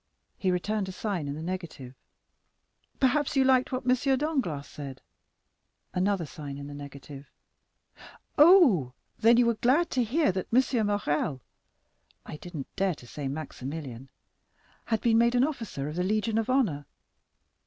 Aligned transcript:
He 0.35 0.49
returned 0.49 0.89
a 0.89 0.91
sign 0.91 1.27
in 1.27 1.35
the 1.35 1.43
negative. 1.43 1.93
'Perhaps 2.99 3.35
you 3.35 3.43
liked 3.43 3.71
what 3.71 3.87
M. 3.87 4.17
Danglars 4.17 4.65
said?' 4.65 4.99
Another 5.93 6.25
sign 6.25 6.57
in 6.57 6.65
the 6.65 6.73
negative. 6.73 7.29
'Oh, 8.35 8.93
then, 9.19 9.37
you 9.37 9.45
were 9.45 9.53
glad 9.53 9.91
to 9.91 10.03
hear 10.03 10.31
that 10.31 10.47
M. 10.51 10.87
Morrel 10.87 11.41
(I 12.25 12.35
didn't 12.37 12.65
dare 12.75 12.95
to 12.95 13.05
say 13.05 13.27
Maximilian) 13.27 14.09
had 14.85 15.01
been 15.01 15.19
made 15.19 15.35
an 15.35 15.43
officer 15.43 15.87
of 15.87 15.97
the 15.97 16.03
Legion 16.03 16.39
of 16.39 16.49
Honor? 16.49 16.87